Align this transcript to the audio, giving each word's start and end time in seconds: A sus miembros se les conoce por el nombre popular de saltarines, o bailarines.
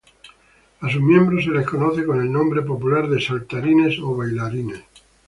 A 0.79 0.89
sus 0.89 0.99
miembros 0.99 1.43
se 1.45 1.51
les 1.51 1.63
conoce 1.67 2.01
por 2.01 2.17
el 2.17 2.31
nombre 2.31 2.63
popular 2.63 3.07
de 3.07 3.21
saltarines, 3.21 3.99
o 3.99 4.15
bailarines. 4.15 4.81